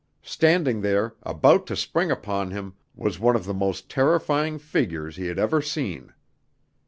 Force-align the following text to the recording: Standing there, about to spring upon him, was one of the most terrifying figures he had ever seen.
Standing 0.23 0.81
there, 0.81 1.13
about 1.21 1.67
to 1.67 1.75
spring 1.75 2.09
upon 2.09 2.49
him, 2.49 2.73
was 2.95 3.19
one 3.19 3.35
of 3.35 3.45
the 3.45 3.53
most 3.53 3.87
terrifying 3.87 4.57
figures 4.57 5.15
he 5.15 5.27
had 5.27 5.37
ever 5.37 5.61
seen. 5.61 6.11